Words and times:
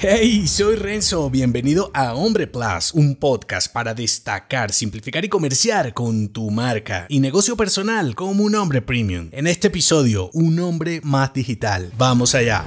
Hey, 0.00 0.46
soy 0.46 0.76
Renzo, 0.76 1.28
bienvenido 1.28 1.90
a 1.92 2.14
Hombre 2.14 2.46
Plus, 2.46 2.92
un 2.94 3.16
podcast 3.16 3.72
para 3.72 3.94
destacar, 3.94 4.72
simplificar 4.72 5.24
y 5.24 5.28
comerciar 5.28 5.92
con 5.92 6.28
tu 6.28 6.52
marca 6.52 7.06
y 7.08 7.18
negocio 7.18 7.56
personal 7.56 8.14
como 8.14 8.44
un 8.44 8.54
hombre 8.54 8.80
premium. 8.80 9.28
En 9.32 9.48
este 9.48 9.66
episodio, 9.66 10.30
un 10.34 10.60
hombre 10.60 11.00
más 11.02 11.34
digital. 11.34 11.90
Vamos 11.98 12.36
allá. 12.36 12.64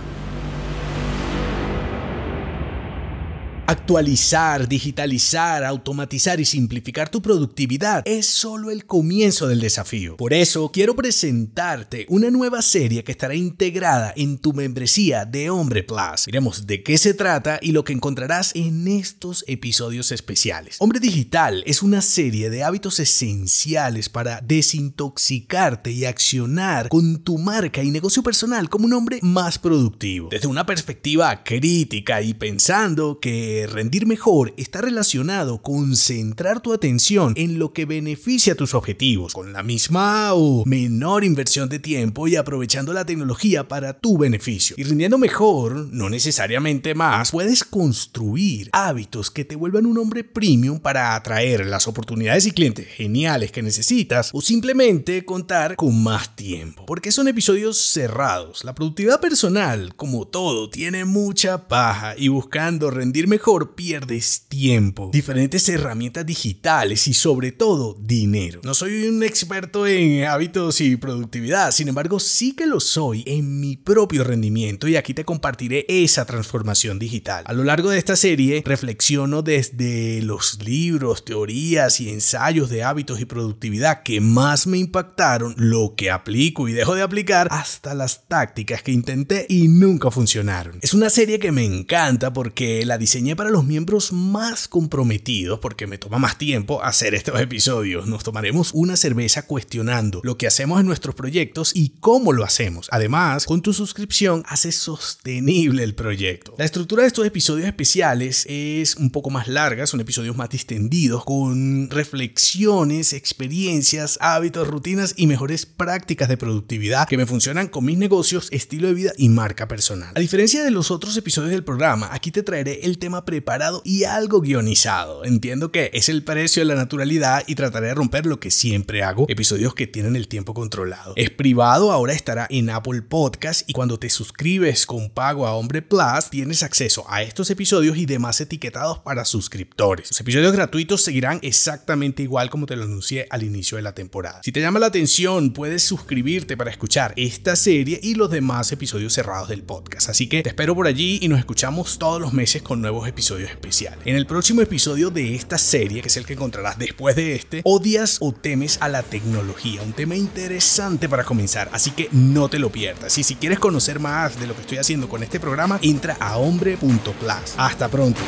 Actualizar, 3.71 4.67
digitalizar, 4.67 5.63
automatizar 5.63 6.41
y 6.41 6.43
simplificar 6.43 7.07
tu 7.07 7.21
productividad 7.21 8.03
es 8.05 8.25
solo 8.25 8.69
el 8.69 8.85
comienzo 8.85 9.47
del 9.47 9.61
desafío. 9.61 10.17
Por 10.17 10.33
eso 10.33 10.69
quiero 10.73 10.93
presentarte 10.93 12.05
una 12.09 12.29
nueva 12.31 12.61
serie 12.63 13.05
que 13.05 13.13
estará 13.13 13.33
integrada 13.33 14.13
en 14.17 14.39
tu 14.39 14.51
membresía 14.51 15.23
de 15.23 15.49
Hombre 15.49 15.83
Plus. 15.83 16.25
Miremos 16.25 16.67
de 16.67 16.83
qué 16.83 16.97
se 16.97 17.13
trata 17.13 17.59
y 17.61 17.71
lo 17.71 17.85
que 17.85 17.93
encontrarás 17.93 18.53
en 18.57 18.89
estos 18.89 19.45
episodios 19.47 20.11
especiales. 20.11 20.75
Hombre 20.79 20.99
Digital 20.99 21.63
es 21.65 21.81
una 21.81 22.01
serie 22.01 22.49
de 22.49 22.65
hábitos 22.65 22.99
esenciales 22.99 24.09
para 24.09 24.41
desintoxicarte 24.41 25.93
y 25.93 26.03
accionar 26.03 26.89
con 26.89 27.23
tu 27.23 27.37
marca 27.37 27.81
y 27.81 27.89
negocio 27.89 28.21
personal 28.21 28.69
como 28.69 28.83
un 28.83 28.91
hombre 28.91 29.19
más 29.21 29.57
productivo. 29.57 30.27
Desde 30.29 30.49
una 30.49 30.65
perspectiva 30.65 31.45
crítica 31.45 32.21
y 32.21 32.33
pensando 32.33 33.21
que 33.21 33.60
rendir 33.67 34.05
mejor 34.05 34.53
está 34.57 34.81
relacionado 34.81 35.61
con 35.61 35.95
centrar 35.95 36.61
tu 36.61 36.73
atención 36.73 37.33
en 37.37 37.59
lo 37.59 37.73
que 37.73 37.85
beneficia 37.85 38.55
tus 38.55 38.73
objetivos, 38.73 39.33
con 39.33 39.53
la 39.53 39.63
misma 39.63 40.33
o 40.33 40.63
menor 40.65 41.23
inversión 41.23 41.69
de 41.69 41.79
tiempo 41.79 42.27
y 42.27 42.35
aprovechando 42.35 42.93
la 42.93 43.05
tecnología 43.05 43.67
para 43.67 43.99
tu 43.99 44.17
beneficio. 44.17 44.75
Y 44.77 44.83
rindiendo 44.83 45.17
mejor, 45.17 45.87
no 45.91 46.09
necesariamente 46.09 46.95
más, 46.95 47.31
puedes 47.31 47.63
construir 47.63 48.69
hábitos 48.73 49.31
que 49.31 49.45
te 49.45 49.55
vuelvan 49.55 49.85
un 49.85 49.97
hombre 49.97 50.23
premium 50.23 50.79
para 50.79 51.15
atraer 51.15 51.65
las 51.65 51.87
oportunidades 51.87 52.45
y 52.45 52.51
clientes 52.51 52.87
geniales 52.87 53.51
que 53.51 53.61
necesitas 53.61 54.31
o 54.33 54.41
simplemente 54.41 55.25
contar 55.25 55.75
con 55.75 56.01
más 56.01 56.35
tiempo. 56.35 56.85
Porque 56.85 57.11
son 57.11 57.27
episodios 57.27 57.77
cerrados. 57.77 58.63
La 58.63 58.75
productividad 58.75 59.19
personal, 59.19 59.95
como 59.95 60.27
todo, 60.27 60.69
tiene 60.69 61.05
mucha 61.05 61.67
paja 61.67 62.15
y 62.17 62.27
buscando 62.27 62.89
rendir 62.89 63.27
mejor 63.27 63.50
pierdes 63.75 64.45
tiempo, 64.47 65.09
diferentes 65.11 65.67
herramientas 65.69 66.25
digitales 66.25 67.07
y 67.07 67.13
sobre 67.13 67.51
todo 67.51 67.97
dinero. 67.99 68.61
No 68.63 68.73
soy 68.73 69.07
un 69.07 69.23
experto 69.23 69.85
en 69.85 70.25
hábitos 70.25 70.81
y 70.81 70.95
productividad, 70.95 71.71
sin 71.71 71.89
embargo 71.89 72.19
sí 72.19 72.53
que 72.53 72.65
lo 72.65 72.79
soy 72.79 73.23
en 73.27 73.59
mi 73.59 73.75
propio 73.75 74.23
rendimiento 74.23 74.87
y 74.87 74.95
aquí 74.95 75.13
te 75.13 75.25
compartiré 75.25 75.85
esa 75.89 76.25
transformación 76.25 76.97
digital. 76.97 77.43
A 77.47 77.53
lo 77.53 77.63
largo 77.63 77.89
de 77.89 77.97
esta 77.97 78.15
serie 78.15 78.63
reflexiono 78.65 79.41
desde 79.41 80.21
los 80.21 80.63
libros, 80.63 81.25
teorías 81.25 81.99
y 81.99 82.09
ensayos 82.09 82.69
de 82.69 82.83
hábitos 82.83 83.19
y 83.19 83.25
productividad 83.25 84.03
que 84.03 84.21
más 84.21 84.67
me 84.67 84.77
impactaron, 84.77 85.55
lo 85.57 85.95
que 85.95 86.09
aplico 86.11 86.67
y 86.67 86.73
dejo 86.73 86.95
de 86.95 87.01
aplicar, 87.01 87.47
hasta 87.51 87.93
las 87.93 88.27
tácticas 88.27 88.83
que 88.83 88.91
intenté 88.91 89.45
y 89.49 89.67
nunca 89.67 90.09
funcionaron. 90.11 90.79
Es 90.81 90.93
una 90.93 91.09
serie 91.09 91.39
que 91.39 91.51
me 91.51 91.65
encanta 91.65 92.33
porque 92.33 92.85
la 92.85 92.97
diseñé 92.97 93.30
para 93.35 93.49
los 93.49 93.65
miembros 93.65 94.11
más 94.11 94.67
comprometidos, 94.67 95.59
porque 95.59 95.87
me 95.87 95.97
toma 95.97 96.17
más 96.17 96.37
tiempo 96.37 96.83
hacer 96.83 97.15
estos 97.15 97.39
episodios. 97.39 98.07
Nos 98.07 98.23
tomaremos 98.23 98.71
una 98.73 98.97
cerveza 98.97 99.45
cuestionando 99.45 100.21
lo 100.23 100.37
que 100.37 100.47
hacemos 100.47 100.79
en 100.79 100.85
nuestros 100.85 101.15
proyectos 101.15 101.71
y 101.75 101.93
cómo 101.99 102.33
lo 102.33 102.43
hacemos. 102.43 102.87
Además, 102.91 103.45
con 103.45 103.61
tu 103.61 103.73
suscripción 103.73 104.43
haces 104.47 104.75
sostenible 104.75 105.83
el 105.83 105.95
proyecto. 105.95 106.55
La 106.57 106.65
estructura 106.65 107.03
de 107.03 107.07
estos 107.07 107.25
episodios 107.25 107.67
especiales 107.67 108.45
es 108.49 108.95
un 108.95 109.11
poco 109.11 109.29
más 109.29 109.47
larga, 109.47 109.87
son 109.87 109.99
episodios 109.99 110.35
más 110.35 110.49
distendidos, 110.49 111.25
con 111.25 111.89
reflexiones, 111.89 113.13
experiencias, 113.13 114.17
hábitos, 114.21 114.67
rutinas 114.67 115.13
y 115.17 115.27
mejores 115.27 115.65
prácticas 115.65 116.29
de 116.29 116.37
productividad 116.37 117.07
que 117.07 117.17
me 117.17 117.25
funcionan 117.25 117.67
con 117.67 117.85
mis 117.85 117.97
negocios, 117.97 118.47
estilo 118.51 118.87
de 118.87 118.93
vida 118.93 119.11
y 119.17 119.29
marca 119.29 119.67
personal. 119.67 120.11
A 120.15 120.19
diferencia 120.19 120.63
de 120.63 120.71
los 120.71 120.91
otros 120.91 121.15
episodios 121.17 121.51
del 121.51 121.63
programa, 121.63 122.09
aquí 122.11 122.31
te 122.31 122.43
traeré 122.43 122.81
el 122.83 122.97
tema 122.97 123.20
preparado 123.25 123.81
y 123.85 124.03
algo 124.03 124.41
guionizado. 124.41 125.25
Entiendo 125.25 125.71
que 125.71 125.91
es 125.93 126.09
el 126.09 126.23
precio 126.23 126.61
de 126.61 126.65
la 126.65 126.75
naturalidad 126.75 127.43
y 127.47 127.55
trataré 127.55 127.87
de 127.87 127.95
romper 127.95 128.25
lo 128.25 128.39
que 128.39 128.51
siempre 128.51 129.03
hago, 129.03 129.25
episodios 129.29 129.73
que 129.73 129.87
tienen 129.87 130.15
el 130.15 130.27
tiempo 130.27 130.53
controlado. 130.53 131.13
Es 131.15 131.29
privado, 131.29 131.91
ahora 131.91 132.13
estará 132.13 132.47
en 132.49 132.69
Apple 132.69 133.01
Podcast 133.01 133.69
y 133.69 133.73
cuando 133.73 133.99
te 133.99 134.09
suscribes 134.09 134.85
con 134.85 135.09
pago 135.09 135.47
a 135.47 135.53
Hombre 135.53 135.81
Plus 135.81 136.29
tienes 136.29 136.63
acceso 136.63 137.05
a 137.09 137.21
estos 137.23 137.49
episodios 137.49 137.97
y 137.97 138.05
demás 138.05 138.41
etiquetados 138.41 138.99
para 138.99 139.25
suscriptores. 139.25 140.11
Los 140.11 140.21
episodios 140.21 140.53
gratuitos 140.53 141.01
seguirán 141.01 141.39
exactamente 141.41 142.23
igual 142.23 142.49
como 142.49 142.65
te 142.65 142.75
lo 142.75 142.83
anuncié 142.83 143.27
al 143.29 143.43
inicio 143.43 143.77
de 143.77 143.83
la 143.83 143.93
temporada. 143.93 144.41
Si 144.43 144.51
te 144.51 144.61
llama 144.61 144.79
la 144.79 144.87
atención, 144.87 145.51
puedes 145.53 145.83
suscribirte 145.83 146.57
para 146.57 146.71
escuchar 146.71 147.13
esta 147.15 147.55
serie 147.55 147.99
y 148.01 148.15
los 148.15 148.29
demás 148.29 148.71
episodios 148.71 149.13
cerrados 149.13 149.49
del 149.49 149.63
podcast. 149.63 150.09
Así 150.09 150.27
que 150.27 150.43
te 150.43 150.49
espero 150.49 150.75
por 150.75 150.87
allí 150.87 151.19
y 151.21 151.27
nos 151.27 151.39
escuchamos 151.39 151.97
todos 151.97 152.21
los 152.21 152.33
meses 152.33 152.61
con 152.61 152.81
nuevos 152.81 153.07
episodios 153.11 153.21
episodio 153.21 153.45
especial. 153.45 153.99
En 154.03 154.15
el 154.15 154.25
próximo 154.25 154.61
episodio 154.61 155.11
de 155.11 155.35
esta 155.35 155.59
serie, 155.59 156.01
que 156.01 156.07
es 156.07 156.17
el 156.17 156.25
que 156.25 156.33
encontrarás 156.33 156.79
después 156.79 157.15
de 157.15 157.35
este, 157.35 157.61
odias 157.63 158.17
o 158.19 158.31
temes 158.31 158.79
a 158.81 158.89
la 158.89 159.03
tecnología, 159.03 159.83
un 159.83 159.93
tema 159.93 160.15
interesante 160.15 161.07
para 161.07 161.23
comenzar, 161.23 161.69
así 161.71 161.91
que 161.91 162.09
no 162.11 162.49
te 162.49 162.57
lo 162.57 162.71
pierdas. 162.71 163.15
Y 163.19 163.23
si 163.23 163.35
quieres 163.35 163.59
conocer 163.59 163.99
más 163.99 164.39
de 164.39 164.47
lo 164.47 164.55
que 164.55 164.61
estoy 164.61 164.79
haciendo 164.79 165.07
con 165.07 165.21
este 165.21 165.39
programa, 165.39 165.77
entra 165.83 166.17
a 166.19 166.37
hombre.plus. 166.37 167.53
Hasta 167.57 167.89
pronto. 167.89 168.21